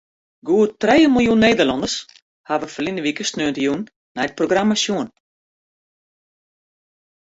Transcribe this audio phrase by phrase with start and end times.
[0.49, 1.97] Goed trije miljoen Nederlanners
[2.49, 3.81] hawwe ferline wike sneontejûn
[4.15, 5.09] nei it programma sjoen.